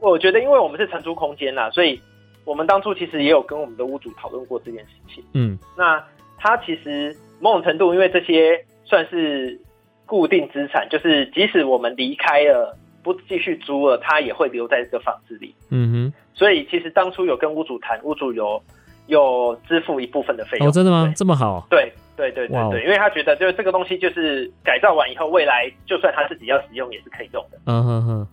[0.00, 2.00] 我觉得，因为我们是承租空间啦，所以
[2.44, 5.24] 我们当初其实也有跟我们的屋主讨论过这件事情。
[5.34, 6.04] 嗯，那
[6.36, 9.58] 他其实某种程度，因为这些算是
[10.06, 15.54] 固定资产，就是即使我们离开了，不继续租了，它也会留在这个房子里。
[15.70, 16.12] 嗯哼。
[16.34, 18.62] 所以，其实当初有跟屋主谈，屋主有
[19.06, 20.68] 有支付一部分的费用。
[20.68, 21.12] 哦，真的吗？
[21.16, 21.66] 这么好？
[21.70, 21.92] 对。
[22.16, 27.58] 对对对对.因为他觉得就是这个东西就是改造完以后，未来就算他自己要使用也是可以用的。
[27.66, 28.28] 嗯哼哼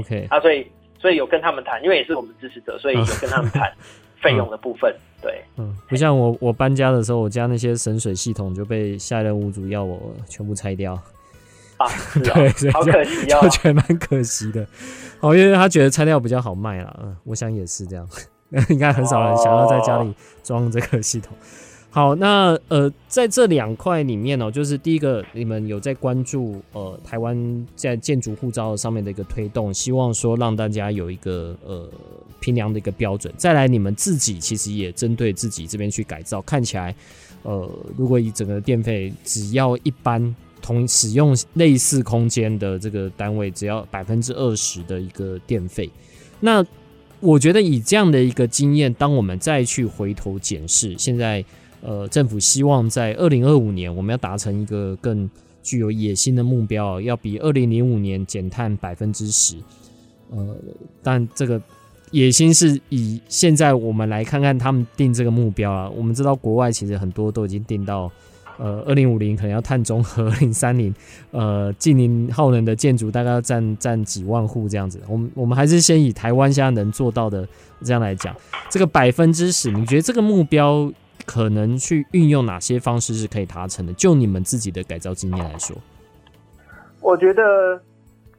[0.00, 0.66] ，OK，啊，所以
[0.98, 3.72] 所以有跟他们谈，因为也是我们支持者，所以有跟他们谈
[4.30, 4.94] 费用的部分。
[5.22, 10.98] 对，嗯，不像我我搬家的时候，我家那些省水系统就被下一任屋主要我全部拆掉。
[11.78, 14.66] 啊， 是啊，对，好可惜哦， 我觉得蛮可惜的。
[15.20, 16.96] 哦，因为他觉得拆掉比较好卖啦。
[17.02, 18.08] 嗯，我想也是这样，
[18.70, 21.36] 应该很少人想要在家里装这个系统。
[21.96, 31.88] 好，那呃，在这两块里面呢，就是第一个，你们有在关注呃台湾在建筑护照上面的一个推动，希望说让大家有一个呃
[32.38, 33.32] 评量的一个标准。
[33.38, 36.94] 再来，你们自己其实也针对自己这边去改造，看起来
[37.44, 45.88] 呃，如果以整个电费，只要一般同使用类似空间的这个单位，只要百分之二十的一个电费，
[46.40, 46.62] 那
[47.20, 51.42] 我觉得以这样的一个经验，当我们再去回头检视现在。
[51.82, 55.28] 呃，政府希望在二零二五年，我们要达成一个更
[55.62, 59.56] 具有野心的目标，要比二零零五年减碳百分之十。
[60.30, 60.56] 呃，
[61.02, 61.60] 但这个
[62.10, 65.88] 野心是以现在我们来看看他们定这个目标啊。
[65.90, 68.10] 我们知道国外其实很多都已经定到，
[68.58, 70.92] 呃，二零五零可能要碳中和，二零三零，
[71.30, 75.00] 呃，近零耗能的建筑大概要占占几万户这样子。
[75.08, 77.46] 我们我们还是先以台湾现在能做到的
[77.84, 78.34] 这样来讲，
[78.70, 80.92] 这个百分之十，你觉得这个目标？
[81.24, 83.92] 可能去运用哪些方式是可以达成的？
[83.94, 85.76] 就你们自己的改造经验来说，
[87.00, 87.80] 我觉得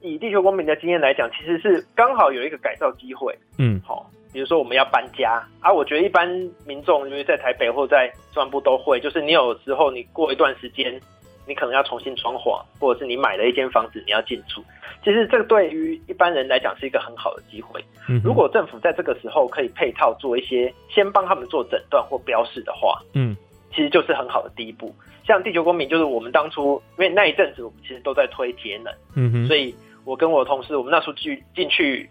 [0.01, 3.37] 以地球公民的经验来讲，其实是刚好有一个改造机会。
[3.57, 6.27] 嗯，好，比如说我们要搬家啊，我觉得一般
[6.65, 10.99] 民众因为在台北或在中南部都会，就是你有时候你过一段时间。
[11.47, 14.63] 你可能要重新装潢，或者是你买了一间房子，你要进驻。
[15.03, 17.83] 其实这个对于一般人来讲是一个很好的机会。
[18.09, 23.35] 嗯，如果政府在这个时候可以配套做一些，先帮他们做诊断或标示的话，嗯，
[23.71, 24.93] 其实就是很好的第一步。
[25.25, 32.09] 像地球公民，就是我们当初因为那一阵子我们其实都在推节能，嗯哼，所以我跟我的同事，我们那时候去进去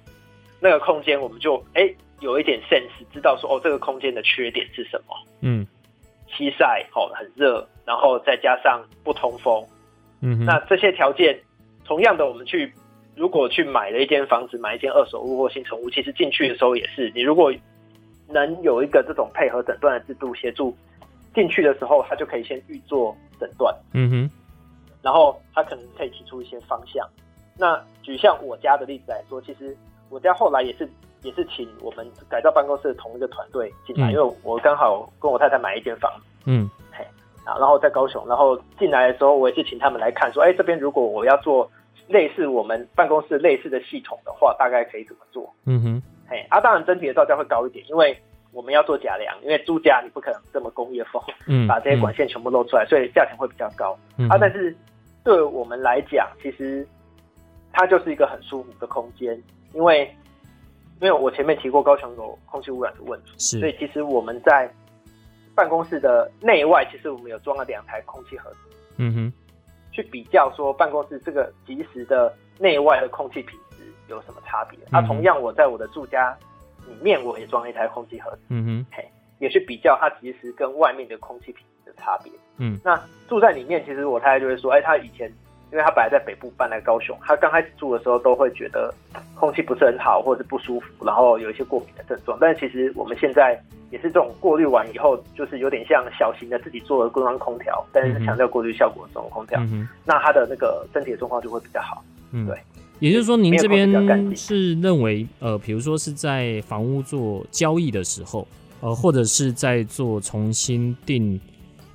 [0.61, 5.56] 那个空间，我们就哎、欸、有一点 sense，知道说哦这个空间的缺点是什么，嗯。
[6.37, 9.65] 西晒哦，很热，然后再加上不通风，
[10.21, 11.41] 嗯，那这些条件，
[11.85, 12.73] 同样的，我们去
[13.15, 17.53] 如果去买了一间房子，买一间二手屋或新成屋，其实进去的时候也是，你如果
[18.29, 20.77] 能有一个这种配合诊断的制度协助，
[21.35, 24.31] 进去的时候，他就可以先预做诊断，嗯哼，
[25.03, 27.09] 然后他可能可以提出一些方向。
[27.59, 29.77] 那举像我家的例子来说，其实
[30.11, 30.89] 我家后来也是。
[31.27, 37.05] 也是请我们改造办公室的同一个团队进来，嗯，因为我刚好跟我太太买一间房子，嗯，嘿，
[37.45, 41.69] 啊，然后在高雄，然后进来的时候，我也是请他们来看，说，哎，这边如果我要做
[42.07, 45.53] 类似我们办公室类似的系统的话，大概可以怎么做？
[45.65, 48.17] 嗯哼，嘿，啊，当然整体的造价会高一点，因为
[48.53, 54.73] 我们要做假梁，因为租家你不可能这么工业风，嗯，把这些管线全部露出来，所以价钱会比较高，嗯，啊，但是
[55.25, 56.87] 对我们来讲，其实
[57.73, 59.37] 它就是一个很舒服的空间，
[59.73, 60.09] 因为。
[61.01, 64.71] 因为我前面提过高雄有空气污染的问题，是，所以其实我们在
[65.55, 68.59] 办公室的内外，其实我们有装了两台空气盒子，
[68.97, 69.33] 嗯哼，
[69.93, 74.79] 去比较说办公室这个即时的内外的空气品质有什么差别。
[74.91, 76.37] 那、嗯啊、同样我在我的住家
[76.87, 79.07] 里面，我也装了一台空气盒子，嗯哼，嘿，
[79.39, 82.33] 也去比较它即时跟外面的空气品质的差别。
[82.57, 85.31] 嗯，那住在里面，其实我太太就会说，哎，他以前。
[85.73, 88.95] 因为他本来在北部搬来高雄，他刚开始住的时候都会觉得
[89.35, 92.39] 空气不是很好，或者是不舒服，然后有一些过敏的症状。
[92.41, 102.03] 但是其实我们现在也是这种过滤完以后，就是有点像小型的自己做的中央空调，但是强调过滤效果的这种空调，嗯，那他的那个身体的状况就会比较好。
[102.31, 102.57] 嗯，对。
[103.01, 108.47] 也就是说，您这边是认为，呃，比如说是在房屋做交易的时候，
[108.81, 111.39] 呃，或者是在做重新订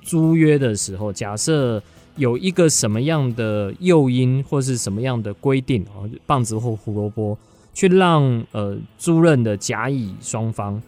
[0.02, 1.82] 租约的时候，假设。
[2.16, 6.04] 有一个什么样的诱因，或是什么样的规定啊？
[6.26, 7.36] 棒子或胡萝卜，
[7.72, 8.22] 去让
[8.52, 10.80] 呃租任的甲乙双方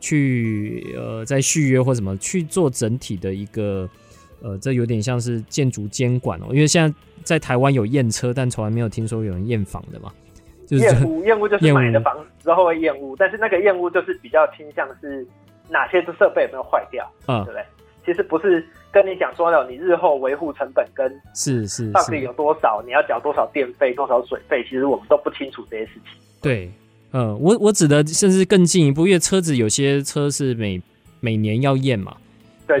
[0.00, 3.88] 去呃在续约或什么去做整体的一个
[4.42, 6.46] 呃，这有点像是建筑监管哦。
[6.50, 10.12] 因为现在在台湾有验车，但从来没有听说有人验房的嘛。
[10.66, 15.26] 就是验屋， 验屋就是买的房子之后会验屋，但是那个验屋就是比较倾向是
[15.68, 17.64] 哪些的设备有没有坏掉，嗯，对不对？
[18.04, 26.20] 其实不是跟你讲说了，你日后维护成本跟是是到底有多少，你要缴多少电费、多少水费，其实我们都不清楚这些事情。
[26.40, 26.70] 对，
[27.12, 30.82] 嗯，我我指的甚至更进一步，因为车子有些车是每
[31.20, 32.16] 每年要验嘛，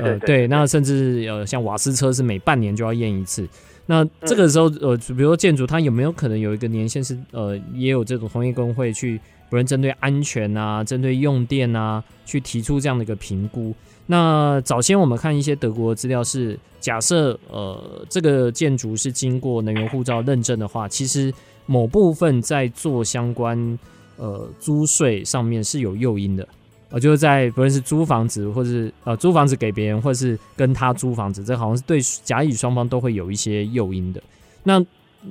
[0.00, 3.48] 对对，呃、对，那甚至呃像瓦斯车是每半年就要验一次。
[3.86, 13.74] 那这个时候呃，比如说建筑，它有没有可能有一个年限是呃，也有这种同业工会去，不论针对安全啊，针对用电啊，去提出这样的一个评估。
[14.06, 21.32] 那早先我们看一些德国的资料是假设，呃，这个建筑是经过能源护照认证的话，其实
[21.66, 23.78] 某部分在做相关
[24.16, 26.46] 呃租税上面是有诱因的，
[26.92, 34.22] 呃，就是在不论是租房子，或是呃租房子给别人，或是跟他租房子，这好像是对甲乙双方都会有一些诱因的。
[34.62, 34.78] 那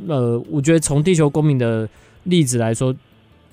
[0.08, 1.88] 呃，我觉得从地球公民的
[2.24, 2.94] 例子来说，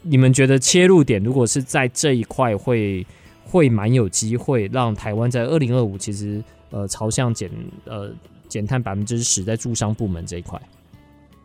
[0.03, 3.07] 你们觉得切入点如果是在这一块会？
[3.51, 7.51] 会蛮有机会让台湾在二零二五其实呃朝向减
[7.87, 8.11] 呃
[8.47, 10.61] 减碳百分之十在住商部门这一块。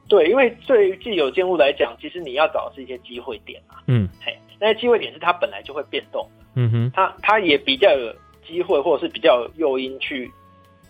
[0.09, 3.81] 对，因为对于既有建物来讲，其实你要找的是一些机会点啊。
[3.87, 6.42] 嗯，嘿，那些机会点是它本来就会变动的。
[6.55, 8.13] 嗯哼，他他也比较有
[8.45, 10.31] 机会，或者是比较有诱因去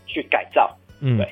[0.06, 0.76] 去改造。
[1.02, 1.28] 嗯，对，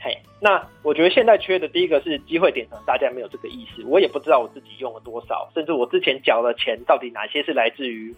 [0.00, 8.14] 嘿，那我觉得现在缺的第一个是机会点，可能大家没有这个意识，我也不知道我自己用了多少，甚至我之前缴的钱到底哪些是来自于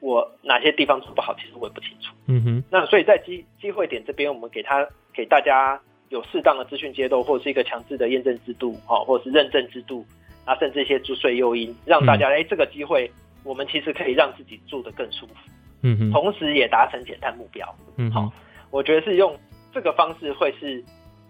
[0.00, 2.14] 我哪些地方做不好，其实我也不清楚。
[2.26, 5.80] 嗯哼，那所以在机机会点这边，我们给他给大家。
[6.08, 10.04] 有适当的资讯揭露，或者是一个强制的验证制度，哦，或者是认证制度，
[10.44, 13.10] 啊，甚至一些注税诱因，让大家哎、嗯欸，这个机会，
[13.44, 15.34] 我们其实可以让自己住得更舒服，
[15.82, 17.66] 嗯哼，同时也达成减碳目标，
[17.96, 18.32] 嗯，好，
[18.70, 19.38] 我觉得是用
[19.72, 20.84] 这个方式会是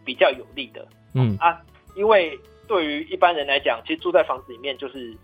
[0.04, 1.60] 比较有利的，嗯啊，
[1.96, 5.16] 因为对于一般人来讲，其实住在房子里面就是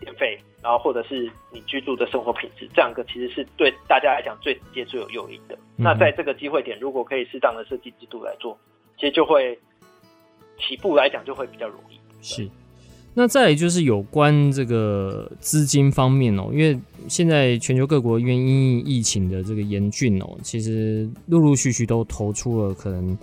[0.00, 5.54] 电费，然后或者是你居住的生活品质，这两个其实是对大家来讲最直接最有诱因的。
[5.76, 8.58] 嗯、那在这个机会点，如果可以适当的设计制度来做。
[8.98, 9.58] 其实就会
[10.60, 11.98] 起步来讲就会比较容易。
[12.22, 12.48] 是，
[13.14, 23.18] 那再就是有关这个资金方面哦，因为现在全球各国因为因疫情的这个严峻哦，其实陆陆续续都投出了可能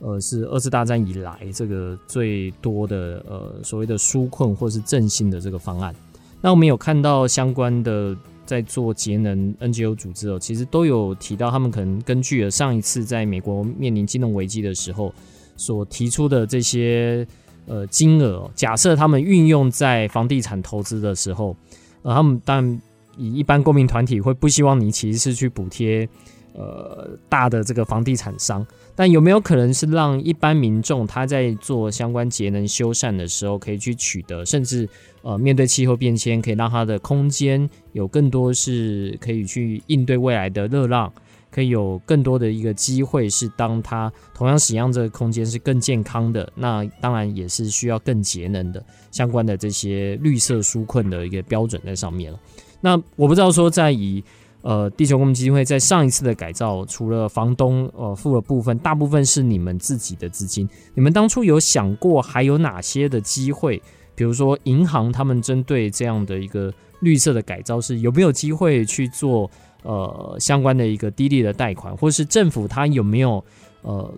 [0.00, 5.94] 呃是二次大战以来这个最多的呃所谓的纾困或是振兴的这个方案。
[6.40, 8.16] 那我们有看到相关的。
[8.46, 15.10] 在做节能 NGO 组织哦，其实都有提到，他们可能根据了上一次在美国面临金融危机的时候
[15.56, 17.26] 所提出的这些
[17.66, 21.56] 呃金额，假设他们运用在房地产投资的时候，
[22.02, 22.80] 呃，他们当然
[23.16, 26.08] 以一般公民团体会不希望你其实是去补贴
[26.52, 34.88] 呃大的这个房地产商，但有没有可能是让一般民众他在做相关节能修缮的时候可以去取得，甚至。
[35.26, 41.10] 呃，面对气候变迁，可以让它的空间有更多是可以去应对未来的热浪，
[41.54, 52.40] 可以有更多的一个机会，是当它同样使用这个空间是更健康的，那当然也是需要更节能的相关的这些绿色纾困的一个标准在上面了。
[52.80, 54.22] 那我不知道说，在以
[54.62, 63.80] 呃地球公民基金会在上一次的改造，除了房东呃付的部分，大部分是你们自己的资金，你们当初有想过还有哪些的机会？
[64.16, 69.50] 比如说，银行他们针对这样的一个绿色的改造，是有没有机会去做
[69.84, 73.44] 呃相关的一个低利的贷款，或是政府它有没有
[73.82, 74.12] 呃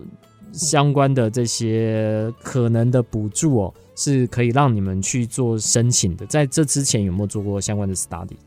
[0.51, 6.25] 相关的这些可能的补助哦，是可以让你们去做申请的？
[6.25, 8.37] 在这之前有没有做过相关的 study？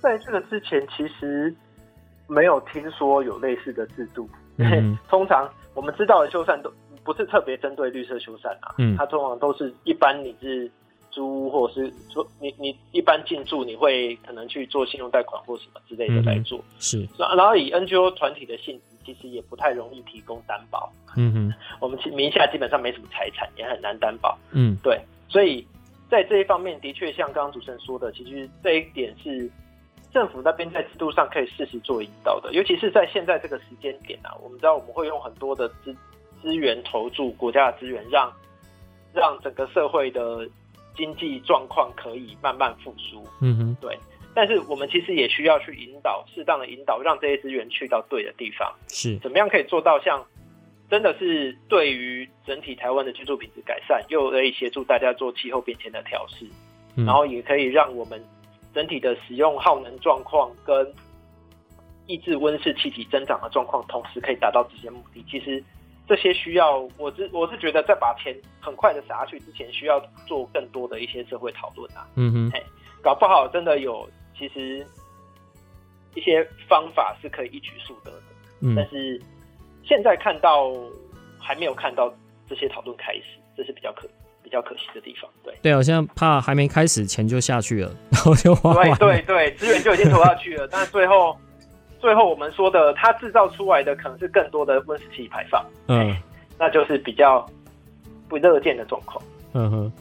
[0.00, 1.52] 在这个之前，其实
[2.28, 4.28] 没有听说有类似的制度。
[4.58, 6.72] 嗯， 通常我们知道的修缮都。
[7.04, 10.70] 不是特别针对绿色修缮啊，嗯，它通常都是一般你是
[11.18, 17.08] 租屋或者是说你你一般进驻，你会可能去做信用贷款或什么之类的来做，嗯、是。
[17.18, 25.66] 然后以 NGO 团体的性质，其实也不太容易提供担保，嗯哼，我们名下基本上没什么财产，也很难担保，嗯，对，所以
[26.08, 29.50] 在这一方面的确像刚刚主持人说的，其实这一点是
[30.12, 35.92] 政府那边在制度上可以适时做引导的，尤其是在现在这个时间点啊，我们知道我们会用很多的资。
[36.40, 38.32] 资源投注，国家的资源让
[39.12, 40.48] 让整个社会的
[40.98, 43.24] 经济状况可以慢慢复苏。
[43.40, 43.98] 嗯哼，对。
[44.34, 48.72] 但是我们其实也需要去引导，适当的引导，让这些资源去到对的地方。
[48.88, 50.22] 是，怎么样可以做到像
[50.90, 56.44] 真的是对于整体台湾的居住品质改善，又可以协助大家做气候变迁的调试，
[56.96, 58.22] 嗯，然后也可以让我们
[58.74, 60.92] 整体的使用耗能状况跟
[62.06, 65.24] 抑制温室气体增长的状况，同时可以达到这些目的。
[65.30, 65.62] 其实。
[66.08, 72.08] 这些需要，我是我是觉得，在把钱很快的撒下去之前，需要做更多的一些社会讨论啊。
[72.16, 72.62] 嗯哼，嘿，
[73.02, 74.86] 搞不好真的有，其实
[76.14, 78.22] 一些方法是可以一举数得的。
[78.62, 79.20] 嗯，但是
[79.84, 80.72] 现在看到
[81.38, 82.10] 还没有看到
[82.48, 84.08] 这些讨论开始，这是比较可
[84.42, 85.30] 比较可惜的地方。
[85.44, 88.96] 对，对，好像怕还没开始，钱就下去了，然后就花完了。
[88.96, 91.38] 对对对，资源就已经投下去了，但是最后。
[92.00, 96.16] 最后我们说的，它制造出来的可能是更多的温室气体排放，嗯，
[96.58, 97.44] 那就是比较
[98.28, 99.22] 不乐见的状况。
[99.52, 99.92] 嗯哼，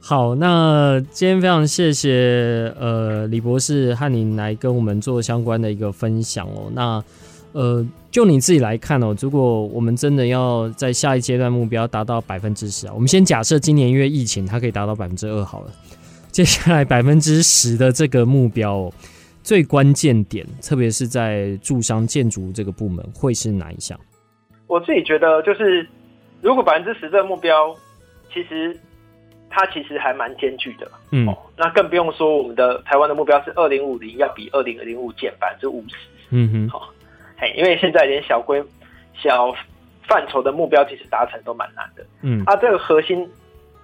[0.00, 6.70] 好，那今天非常谢谢呃李博士和您来跟我们做相关的一个分享哦。
[6.74, 7.02] 那
[7.52, 15.70] 呃，就你自己来看哦，如果我们真的要在下一阶段目标达到百分之十啊，我们先假设今年因为疫情它可以达到百分之二好了，
[16.30, 18.92] 接下来百分之十的这个目标哦。
[19.42, 23.98] 最关键点，特别是在住商建筑这个部门，会是哪一项？
[24.66, 25.86] 我自己觉得，就是
[26.40, 27.74] 如果百分之十这个目标，
[28.32, 28.74] 其实
[29.50, 30.90] 它其实还蛮艰巨的。
[31.10, 35.96] 嗯、哦，那更不用说我们的台湾的目标是二零五零要比二零零五减百分之五十。
[36.30, 36.82] 嗯哼，好、哦，
[37.36, 38.62] 嘿，因为现在连小规
[39.14, 39.52] 小
[40.08, 42.06] 范畴的目标其实达成都蛮难的。
[42.22, 43.28] 嗯，啊，这个核心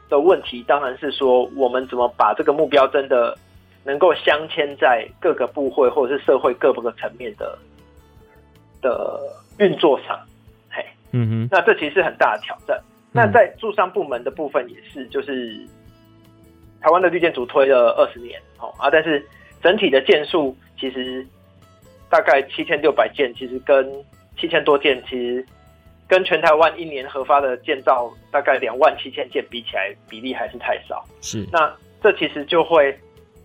[0.08, 3.36] 的问题当然是说，我们怎么把这个目标真的
[3.84, 7.58] 能够镶嵌在各个部会或者是社会各个层面的
[8.80, 9.20] 的
[9.58, 10.18] 运作上。
[10.70, 12.78] 嘿，嗯哼，那这其实是很大的挑战。
[13.10, 15.58] 那在住商部门的部分也是，就是
[16.80, 19.26] 台湾的绿建筑推了二十年，哦啊，但是
[19.62, 21.26] 整体的件数其实
[22.10, 23.90] 大概七千六百件，其实跟
[24.38, 25.44] 七千多件，其实
[26.06, 31.04] 跟全台湾一年核发的建造大概两万七千件比起来，比例还是太少。
[31.22, 32.96] 是，那这其实就会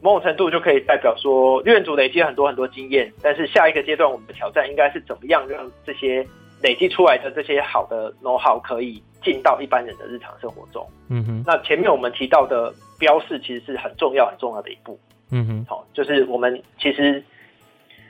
[0.03, 6.23] 某种程度就可以代表说，绿建筑累积很多很多经验，但是下一个阶段我们的挑战应该是怎么样让这些
[6.61, 9.01] 累积出来的这些好的 know how 可以。
[9.23, 14.99] 进到一般人的日常生活中，嗯哼，那前面我们提到的标示其实是很重要很重要的一步，
[15.31, 17.23] 嗯哼，好，就是我们其实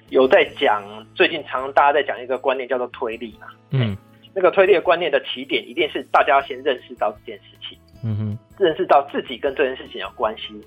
[0.10, 0.82] 有在讲，
[1.14, 3.96] 最近常常大家在讲一个观念叫做推力嘛，嗯，
[4.34, 10.60] 那个推力的观念的起点一定是大家要先认识到这件事情，嗯哼，认识到自己跟这件事情有关系，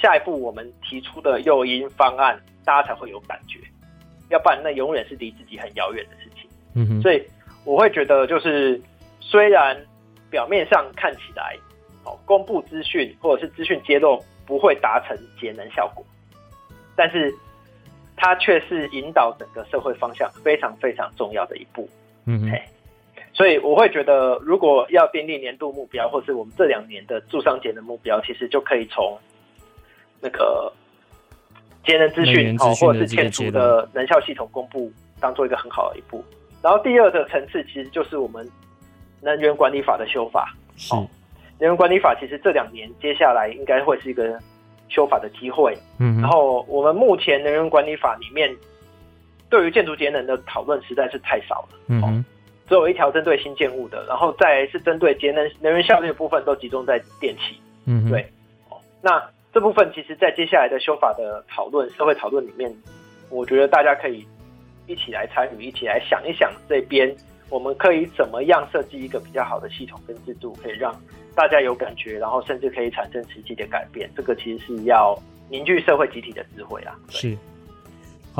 [0.00, 3.58] 下一步我们提出的诱因方案，大家才会有感觉，
[4.28, 7.22] 要不然那永远是离自己很遥远的事情，嗯哼，所以
[7.64, 8.80] 我会觉得就是。
[9.22, 9.76] 虽然
[10.28, 11.56] 表面上看起来，
[12.04, 16.04] 哦，公布资讯或者是资讯揭露不会达成节能效果，
[16.96, 17.32] 但是
[18.16, 21.88] 它却是引导整个社会方向非常非常重要的一步。
[22.24, 22.50] 嗯哼，
[23.32, 29.16] 所以我会觉得，如果要订立年度目标，或是我们这两年的住商节的目标，其实就可以从
[30.20, 30.72] 那个
[31.84, 36.24] 节能资讯哦，或者是建筑的能效系统公布，当做一个很好的一步。
[36.62, 38.48] 然后第二个层次，其实就是我们。
[39.22, 44.40] 能源管理法的修法，是能源管理法，其实这两年接下来应该会是一个
[44.88, 45.76] 修法的机会。
[45.98, 48.50] 嗯，然后我们目前能源管理法里面，
[49.50, 51.78] 对于建筑节能的讨论实在是太少了。
[51.88, 52.24] 嗯，
[52.66, 57.60] 只有一条针对新建物的，然后再是针对节能能源效率的部分都集中在电器。
[57.84, 58.26] 嗯，对。
[59.02, 62.72] 那这部分其实，在接下来的修法的讨论、社会讨论里面，
[63.30, 64.24] 我觉得大家可以
[64.86, 67.14] 一起来参与，一起来想一想这边。
[67.48, 70.94] 我们可以怎么样设计一个比较好的系统跟制度，可以让
[71.34, 74.08] 大家有感觉，然后甚至可以产生实际的改变？
[74.14, 76.94] 这个其实是要凝聚社会集体的智慧啊。
[77.08, 77.36] 是。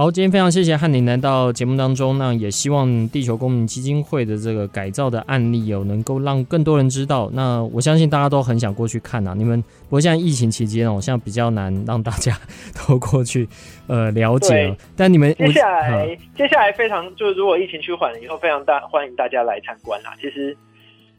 [0.01, 7.29] 好，今天非常谢谢汉宁来到节目当中，那也希望地球公民基金会的这个改造的案例哦，能够让更多人知道。
[7.35, 9.35] 那我相信大家都很想过去看啊。
[9.37, 12.35] 你们不过现在疫情期间哦，现在比较难让大家
[12.89, 13.47] 都过去
[13.89, 14.75] 呃了解。
[14.97, 20.17] 但你们接下来接下来非常就是如果疫情趋缓了以后，非常大欢迎大家来参观啊。
[20.19, 20.57] 其实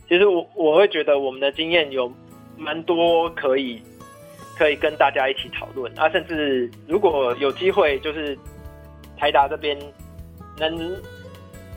[0.09, 2.11] 其实我我会觉得我们的经验有
[2.57, 3.79] 蛮多可以
[4.57, 8.35] 可以跟大家一起讨论啊，甚至如果有机会就是。
[9.21, 9.77] 台达这边
[10.57, 10.95] 能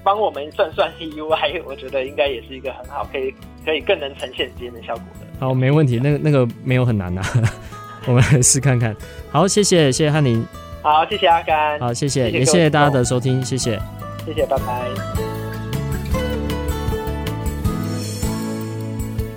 [0.02, 3.34] 帮我们算算 UI，我觉得应该也是一个很好，可以
[3.66, 5.26] 可以更能呈现节能效果的。
[5.38, 7.52] 好，没问题，那个那个没有很难呐、啊，
[8.08, 8.96] 我们来试看看。
[9.30, 10.42] 好，谢谢谢谢汉宁。
[10.82, 11.78] 好，谢谢阿甘。
[11.78, 13.78] 好，谢谢，谢谢也谢谢大家的收听，谢谢，
[14.24, 14.88] 谢谢，拜拜。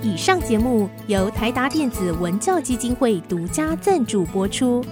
[0.02, 4.82] 以上节目由台达电子文教基金会独家赞助播出，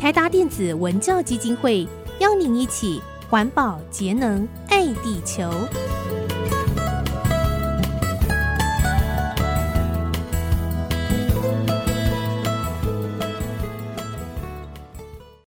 [0.00, 1.88] 台达电子文教基金会。
[2.22, 5.50] 邀您一起环保节能，爱地球。